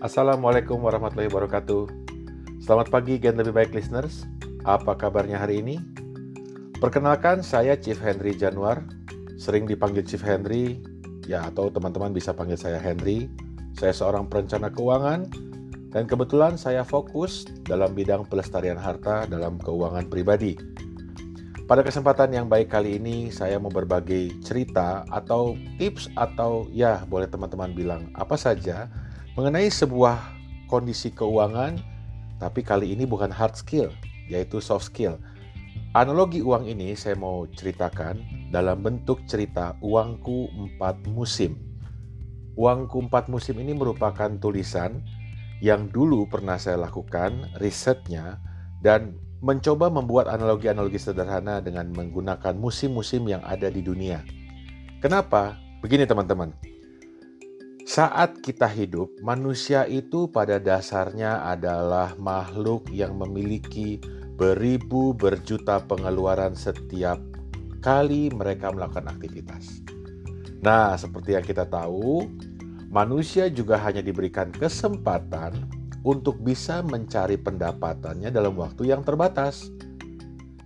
[0.00, 1.84] Assalamualaikum warahmatullahi wabarakatuh.
[2.64, 4.24] Selamat pagi Gen Lebih Baik listeners.
[4.64, 5.76] Apa kabarnya hari ini?
[6.80, 8.80] Perkenalkan saya Chief Henry Januar.
[9.36, 10.80] Sering dipanggil Chief Henry,
[11.28, 13.28] ya atau teman-teman bisa panggil saya Henry.
[13.76, 15.28] Saya seorang perencana keuangan
[15.92, 20.56] dan kebetulan saya fokus dalam bidang pelestarian harta dalam keuangan pribadi.
[21.68, 27.28] Pada kesempatan yang baik kali ini saya mau berbagi cerita atau tips atau ya boleh
[27.28, 28.88] teman-teman bilang apa saja
[29.38, 30.18] mengenai sebuah
[30.66, 31.78] kondisi keuangan,
[32.42, 33.90] tapi kali ini bukan hard skill,
[34.26, 35.18] yaitu soft skill.
[35.94, 38.22] Analogi uang ini saya mau ceritakan
[38.54, 41.58] dalam bentuk cerita Uangku Empat Musim.
[42.54, 45.02] Uangku Empat Musim ini merupakan tulisan
[45.58, 48.38] yang dulu pernah saya lakukan risetnya
[48.82, 54.22] dan mencoba membuat analogi-analogi sederhana dengan menggunakan musim-musim yang ada di dunia.
[55.00, 55.56] Kenapa?
[55.80, 56.52] Begini teman-teman,
[57.90, 63.98] saat kita hidup, manusia itu pada dasarnya adalah makhluk yang memiliki
[64.38, 67.18] beribu berjuta pengeluaran setiap
[67.82, 69.82] kali mereka melakukan aktivitas.
[70.62, 72.30] Nah, seperti yang kita tahu,
[72.94, 75.50] manusia juga hanya diberikan kesempatan
[76.06, 79.66] untuk bisa mencari pendapatannya dalam waktu yang terbatas.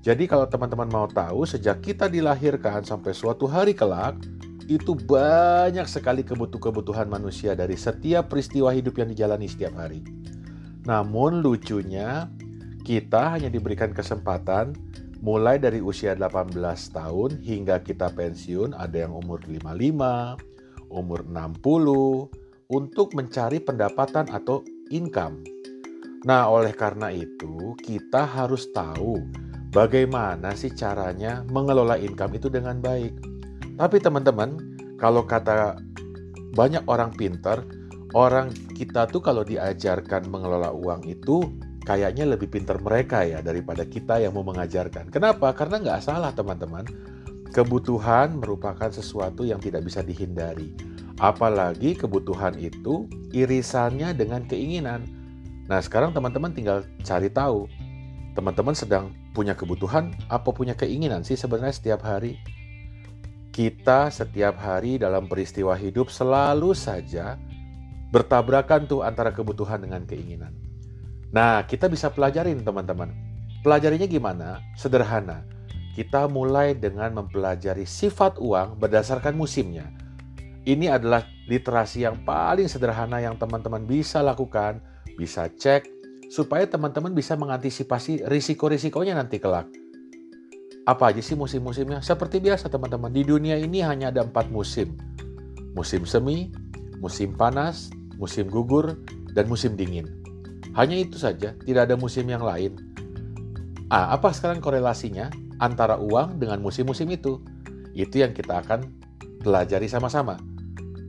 [0.04, 4.20] Jadi kalau teman-teman mau tahu, sejak kita dilahirkan sampai suatu hari kelak,
[4.68, 10.00] itu banyak sekali kebutuhan-kebutuhan manusia dari setiap peristiwa hidup yang dijalani setiap hari.
[10.84, 12.28] Namun lucunya,
[12.84, 14.76] kita hanya diberikan kesempatan
[15.24, 16.52] mulai dari usia 18
[16.92, 20.36] tahun hingga kita pensiun, ada yang umur 55,
[20.92, 22.28] umur 60,
[22.68, 24.60] untuk mencari pendapatan atau
[24.92, 25.40] income.
[26.28, 29.20] Nah, oleh karena itu, kita harus tahu
[29.72, 33.33] bagaimana sih caranya mengelola income itu dengan baik.
[33.74, 34.54] Tapi teman-teman,
[35.02, 35.78] kalau kata
[36.54, 37.66] banyak orang pintar,
[38.14, 41.42] orang kita tuh kalau diajarkan mengelola uang itu
[41.82, 45.10] kayaknya lebih pintar mereka ya daripada kita yang mau mengajarkan.
[45.10, 45.50] Kenapa?
[45.52, 46.86] Karena nggak salah teman-teman.
[47.54, 50.74] Kebutuhan merupakan sesuatu yang tidak bisa dihindari.
[51.22, 55.06] Apalagi kebutuhan itu irisannya dengan keinginan.
[55.70, 57.70] Nah sekarang teman-teman tinggal cari tahu.
[58.34, 62.42] Teman-teman sedang punya kebutuhan apa punya keinginan sih sebenarnya setiap hari?
[63.54, 67.38] Kita setiap hari dalam peristiwa hidup selalu saja
[68.10, 70.50] bertabrakan tuh antara kebutuhan dengan keinginan.
[71.30, 73.14] Nah, kita bisa pelajarin teman-teman.
[73.62, 74.58] Pelajarinya gimana?
[74.74, 75.46] Sederhana.
[75.94, 79.86] Kita mulai dengan mempelajari sifat uang berdasarkan musimnya.
[80.66, 84.82] Ini adalah literasi yang paling sederhana yang teman-teman bisa lakukan,
[85.14, 85.86] bisa cek,
[86.26, 89.83] supaya teman-teman bisa mengantisipasi risiko-risikonya nanti kelak.
[90.84, 92.04] Apa aja sih musim-musimnya?
[92.04, 94.92] Seperti biasa teman-teman, di dunia ini hanya ada empat musim.
[95.72, 96.52] Musim semi,
[97.00, 97.88] musim panas,
[98.20, 99.00] musim gugur,
[99.32, 100.04] dan musim dingin.
[100.76, 102.76] Hanya itu saja, tidak ada musim yang lain.
[103.88, 107.40] Ah, apa sekarang korelasinya antara uang dengan musim-musim itu?
[107.96, 108.84] Itu yang kita akan
[109.40, 110.36] pelajari sama-sama.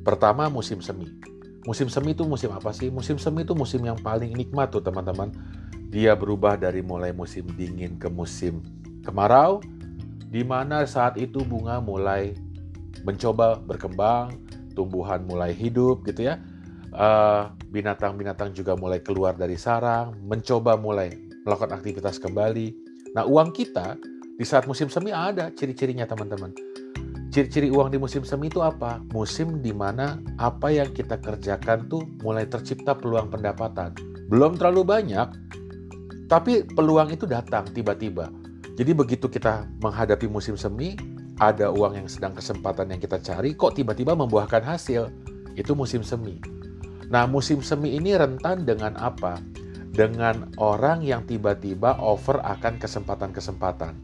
[0.07, 1.11] Pertama, musim semi.
[1.67, 2.87] Musim semi itu musim apa sih?
[2.87, 5.35] Musim semi itu musim yang paling nikmat tuh teman-teman.
[5.91, 8.63] Dia berubah dari mulai musim dingin ke musim
[9.05, 9.61] kemarau,
[10.33, 12.33] di mana saat itu bunga mulai
[13.05, 14.33] mencoba berkembang,
[14.73, 16.41] tumbuhan mulai hidup gitu ya.
[16.95, 17.43] eh,
[17.75, 21.11] binatang-binatang juga mulai keluar dari sarang, mencoba mulai
[21.43, 22.71] melakukan aktivitas kembali.
[23.13, 23.99] Nah, uang kita
[24.35, 26.55] di saat musim semi ada ciri-cirinya teman-teman.
[27.35, 29.03] Ciri-ciri uang di musim semi itu apa?
[29.11, 33.91] Musim di mana apa yang kita kerjakan tuh mulai tercipta peluang pendapatan.
[34.31, 35.27] Belum terlalu banyak,
[36.31, 38.31] tapi peluang itu datang tiba-tiba.
[38.75, 40.99] Jadi begitu kita menghadapi musim semi,
[41.39, 45.07] ada uang yang sedang kesempatan yang kita cari, kok tiba-tiba membuahkan hasil.
[45.55, 46.39] Itu musim semi.
[47.07, 49.39] Nah, musim semi ini rentan dengan apa?
[49.95, 53.95] Dengan orang yang tiba-tiba over akan kesempatan-kesempatan.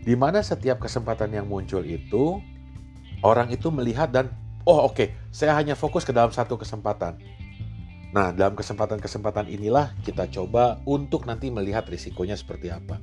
[0.00, 2.40] Di mana setiap kesempatan yang muncul itu,
[3.20, 4.32] orang itu melihat dan,
[4.64, 7.20] oh oke, okay, saya hanya fokus ke dalam satu kesempatan.
[8.16, 12.96] Nah, dalam kesempatan-kesempatan inilah kita coba untuk nanti melihat risikonya seperti apa.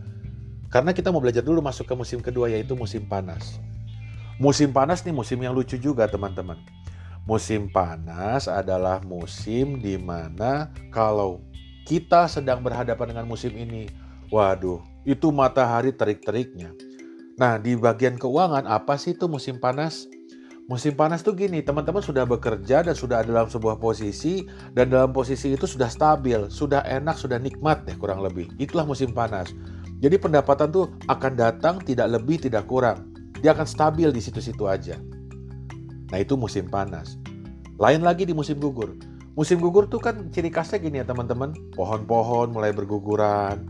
[0.74, 3.62] Karena kita mau belajar dulu masuk ke musim kedua yaitu musim panas.
[4.42, 6.58] Musim panas nih musim yang lucu juga teman-teman.
[7.30, 11.46] Musim panas adalah musim di mana kalau
[11.86, 13.86] kita sedang berhadapan dengan musim ini,
[14.34, 16.74] waduh, itu matahari terik-teriknya.
[17.38, 20.10] Nah, di bagian keuangan apa sih itu musim panas?
[20.66, 25.14] Musim panas tuh gini, teman-teman sudah bekerja dan sudah ada dalam sebuah posisi dan dalam
[25.14, 28.48] posisi itu sudah stabil, sudah enak, sudah nikmat ya kurang lebih.
[28.58, 29.52] Itulah musim panas.
[30.04, 33.16] Jadi pendapatan tuh akan datang tidak lebih tidak kurang.
[33.40, 35.00] Dia akan stabil di situ-situ aja.
[36.12, 37.16] Nah itu musim panas.
[37.80, 39.00] Lain lagi di musim gugur.
[39.40, 41.56] Musim gugur tuh kan ciri khasnya gini ya teman-teman.
[41.72, 43.64] Pohon-pohon mulai berguguran,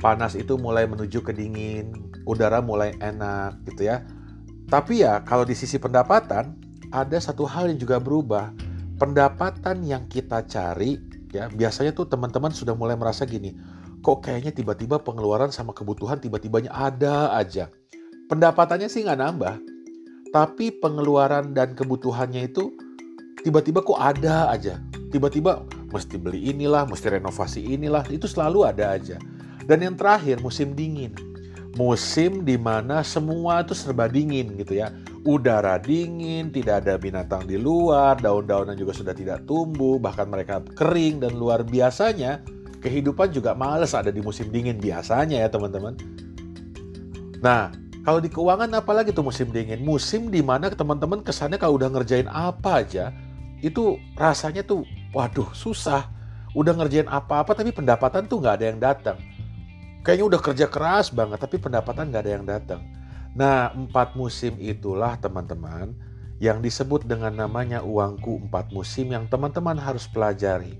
[0.00, 1.92] panas itu mulai menuju ke dingin,
[2.24, 4.00] udara mulai enak gitu ya.
[4.66, 6.56] Tapi ya kalau di sisi pendapatan
[6.88, 8.50] ada satu hal yang juga berubah.
[8.96, 10.96] Pendapatan yang kita cari
[11.28, 13.52] ya biasanya tuh teman-teman sudah mulai merasa gini,
[14.06, 17.66] kok kayaknya tiba-tiba pengeluaran sama kebutuhan tiba-tibanya ada aja.
[18.30, 19.58] Pendapatannya sih nggak nambah,
[20.30, 22.70] tapi pengeluaran dan kebutuhannya itu
[23.42, 24.78] tiba-tiba kok ada aja.
[25.10, 29.18] Tiba-tiba mesti beli inilah, mesti renovasi inilah, itu selalu ada aja.
[29.66, 31.10] Dan yang terakhir musim dingin.
[31.74, 34.94] Musim di mana semua itu serba dingin gitu ya.
[35.26, 41.18] Udara dingin, tidak ada binatang di luar, daun-daunan juga sudah tidak tumbuh, bahkan mereka kering
[41.18, 42.38] dan luar biasanya
[42.86, 45.98] kehidupan juga males ada di musim dingin biasanya ya teman-teman.
[47.42, 47.74] Nah,
[48.06, 49.82] kalau di keuangan apalagi tuh musim dingin?
[49.82, 53.10] Musim di mana teman-teman kesannya kalau udah ngerjain apa aja,
[53.58, 56.06] itu rasanya tuh waduh susah.
[56.54, 59.18] Udah ngerjain apa-apa tapi pendapatan tuh nggak ada yang datang.
[60.06, 62.80] Kayaknya udah kerja keras banget tapi pendapatan nggak ada yang datang.
[63.34, 65.92] Nah empat musim itulah teman-teman
[66.38, 70.78] yang disebut dengan namanya uangku empat musim yang teman-teman harus pelajari.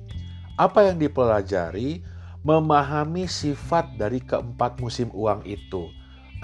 [0.57, 2.01] Apa yang dipelajari?
[2.47, 5.91] Memahami sifat dari keempat musim uang itu.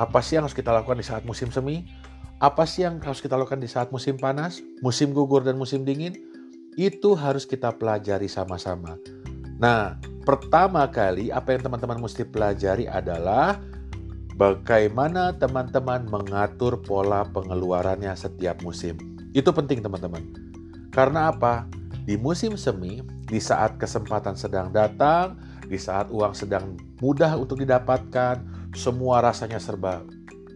[0.03, 1.87] Apa sih yang harus kita lakukan di saat musim semi?
[2.43, 6.19] Apa sih yang harus kita lakukan di saat musim panas, musim gugur, dan musim dingin?
[6.75, 8.99] Itu harus kita pelajari sama-sama.
[9.62, 9.94] Nah,
[10.26, 13.62] pertama kali apa yang teman-teman mesti pelajari adalah
[14.35, 18.99] bagaimana teman-teman mengatur pola pengeluarannya setiap musim.
[19.38, 20.35] Itu penting teman-teman.
[20.91, 21.70] Karena apa?
[22.03, 28.43] Di musim semi, di saat kesempatan sedang datang, di saat uang sedang mudah untuk didapatkan,
[28.75, 30.03] semua rasanya serba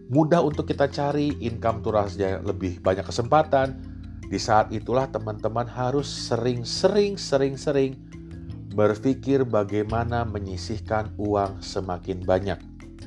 [0.07, 3.79] mudah untuk kita cari, income tuh rasanya lebih banyak kesempatan.
[4.27, 7.95] Di saat itulah teman-teman harus sering-sering sering-sering
[8.75, 12.59] berpikir bagaimana menyisihkan uang semakin banyak.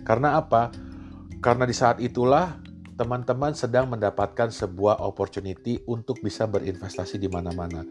[0.02, 0.72] Karena apa?
[1.44, 2.56] Karena di saat itulah
[2.96, 7.84] teman-teman sedang mendapatkan sebuah opportunity untuk bisa berinvestasi di mana-mana.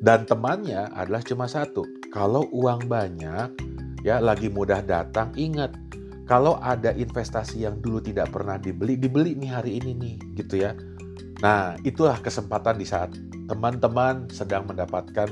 [0.00, 1.84] Dan temannya adalah cuma satu.
[2.08, 3.52] Kalau uang banyak,
[4.00, 5.76] ya lagi mudah datang, ingat
[6.24, 10.72] kalau ada investasi yang dulu tidak pernah dibeli, dibeli nih hari ini nih, gitu ya.
[11.44, 13.12] Nah, itulah kesempatan di saat
[13.44, 15.28] teman-teman sedang mendapatkan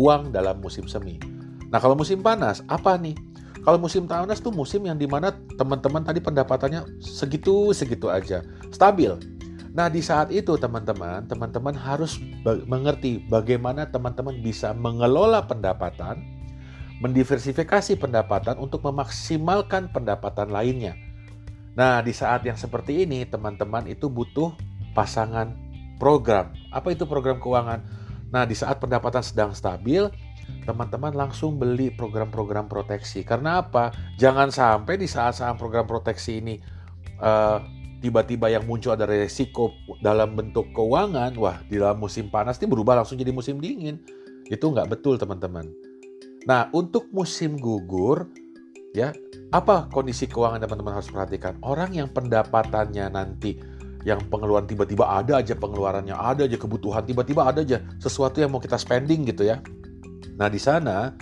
[0.00, 1.20] uang dalam musim semi.
[1.68, 3.12] Nah, kalau musim panas, apa nih?
[3.60, 8.40] Kalau musim panas tuh musim yang di mana teman-teman tadi pendapatannya segitu-segitu aja,
[8.72, 9.12] stabil.
[9.70, 12.18] Nah, di saat itu teman-teman, teman-teman harus
[12.66, 16.40] mengerti bagaimana teman-teman bisa mengelola pendapatan
[17.00, 20.94] mendiversifikasi pendapatan untuk memaksimalkan pendapatan lainnya.
[21.72, 24.52] Nah, di saat yang seperti ini, teman-teman itu butuh
[24.92, 25.56] pasangan
[25.96, 26.52] program.
[26.68, 27.80] Apa itu program keuangan?
[28.28, 30.12] Nah, di saat pendapatan sedang stabil,
[30.68, 33.24] teman-teman langsung beli program-program proteksi.
[33.24, 33.96] Karena apa?
[34.20, 36.60] Jangan sampai di saat saat program proteksi ini
[37.22, 37.64] uh,
[38.00, 43.04] tiba-tiba yang muncul ada resiko dalam bentuk keuangan, wah di dalam musim panas ini berubah
[43.04, 44.00] langsung jadi musim dingin.
[44.48, 45.68] Itu nggak betul teman-teman.
[46.48, 48.32] Nah, untuk musim gugur,
[48.96, 49.12] ya,
[49.52, 51.60] apa kondisi keuangan teman-teman harus perhatikan?
[51.60, 53.60] Orang yang pendapatannya nanti
[54.08, 58.58] yang pengeluaran tiba-tiba ada aja pengeluarannya, ada aja kebutuhan, tiba-tiba ada aja sesuatu yang mau
[58.58, 59.60] kita spending gitu ya.
[60.40, 61.12] Nah, di sana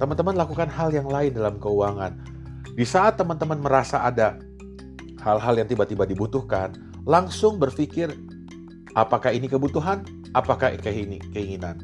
[0.00, 2.16] teman-teman lakukan hal yang lain dalam keuangan.
[2.72, 4.40] Di saat teman-teman merasa ada
[5.22, 6.74] hal-hal yang tiba-tiba dibutuhkan,
[7.06, 8.10] langsung berpikir
[8.98, 10.02] apakah ini kebutuhan,
[10.34, 11.78] apakah ini keinginan.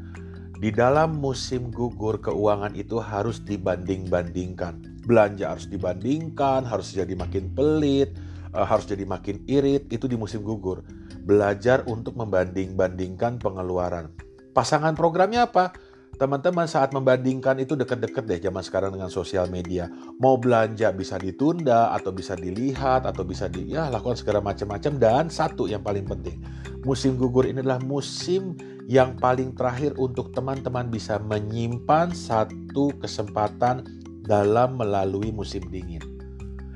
[0.59, 5.07] Di dalam musim gugur keuangan itu harus dibanding-bandingkan.
[5.07, 8.11] Belanja harus dibandingkan, harus jadi makin pelit,
[8.51, 10.83] eh, harus jadi makin irit, itu di musim gugur.
[11.23, 14.11] Belajar untuk membanding-bandingkan pengeluaran.
[14.51, 15.71] Pasangan programnya apa?
[16.19, 19.87] Teman-teman saat membandingkan itu deket-deket deh zaman sekarang dengan sosial media.
[20.19, 25.25] Mau belanja bisa ditunda atau bisa dilihat atau bisa di ya lakukan segala macam-macam dan
[25.31, 26.43] satu yang paling penting.
[26.83, 28.59] Musim gugur ini adalah musim
[28.91, 33.87] yang paling terakhir untuk teman-teman bisa menyimpan satu kesempatan
[34.27, 36.03] dalam melalui musim dingin.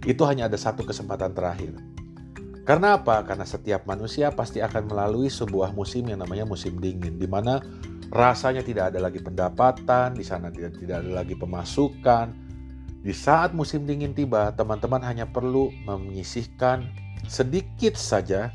[0.07, 1.75] Itu hanya ada satu kesempatan terakhir.
[2.63, 3.27] Karena apa?
[3.27, 7.59] Karena setiap manusia pasti akan melalui sebuah musim yang namanya musim dingin, di mana
[8.13, 12.29] rasanya tidak ada lagi pendapatan, di sana tidak, tidak ada lagi pemasukan.
[13.03, 16.87] Di saat musim dingin tiba, teman-teman hanya perlu menyisihkan
[17.27, 18.53] sedikit saja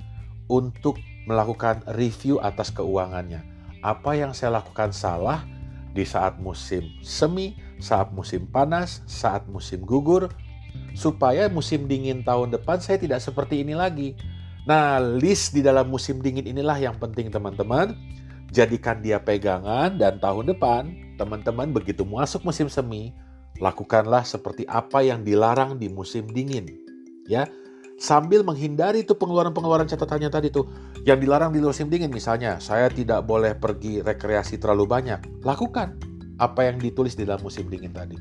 [0.48, 3.44] untuk melakukan review atas keuangannya.
[3.84, 5.44] Apa yang saya lakukan salah
[5.92, 10.32] di saat musim semi, saat musim panas, saat musim gugur,
[10.94, 14.14] supaya musim dingin tahun depan saya tidak seperti ini lagi.
[14.70, 17.98] Nah, list di dalam musim dingin inilah yang penting teman-teman
[18.58, 20.90] Jadikan dia pegangan dan tahun depan
[21.22, 23.14] teman-teman begitu masuk musim semi,
[23.62, 26.66] lakukanlah seperti apa yang dilarang di musim dingin.
[27.30, 27.46] Ya,
[28.02, 30.66] sambil menghindari itu pengeluaran-pengeluaran catatannya tadi tuh
[31.06, 35.98] yang dilarang di musim dingin misalnya saya tidak boleh pergi rekreasi terlalu banyak lakukan
[36.38, 38.14] apa yang ditulis di dalam musim dingin tadi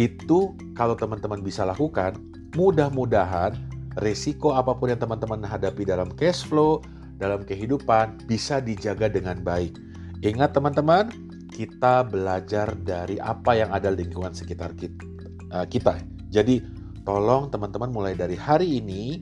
[0.00, 2.16] itu kalau teman-teman bisa lakukan
[2.56, 3.52] mudah-mudahan
[4.00, 6.80] resiko apa pun yang teman-teman hadapi dalam cash flow
[7.16, 9.76] dalam kehidupan bisa dijaga dengan baik
[10.24, 11.10] ingat teman-teman
[11.54, 16.58] kita belajar dari apa yang ada di lingkungan sekitar eh, kita jadi
[17.04, 19.20] Tolong teman-teman mulai dari hari ini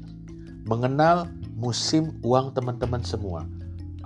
[0.70, 1.26] mengenal
[1.58, 3.42] musim uang teman-teman semua.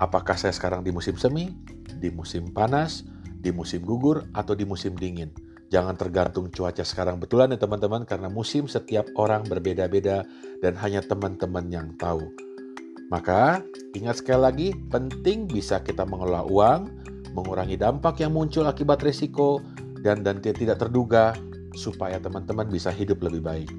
[0.01, 1.53] Apakah saya sekarang di musim semi,
[2.01, 3.05] di musim panas,
[3.37, 5.29] di musim gugur, atau di musim dingin?
[5.69, 10.25] Jangan tergantung cuaca sekarang betulan ya teman-teman karena musim setiap orang berbeda-beda
[10.65, 12.33] dan hanya teman-teman yang tahu.
[13.07, 13.63] Maka
[13.95, 16.81] ingat sekali lagi penting bisa kita mengelola uang,
[17.39, 19.63] mengurangi dampak yang muncul akibat risiko
[20.03, 21.39] dan dan tidak terduga
[21.77, 23.71] supaya teman-teman bisa hidup lebih baik.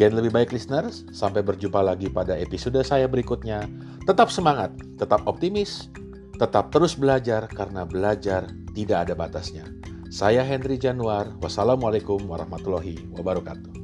[0.00, 3.68] Gen lebih baik listeners, sampai berjumpa lagi pada episode saya berikutnya.
[4.08, 5.92] Tetap semangat, tetap optimis,
[6.40, 9.68] tetap terus belajar karena belajar tidak ada batasnya.
[10.08, 13.81] Saya Henry Januar, wassalamualaikum warahmatullahi wabarakatuh.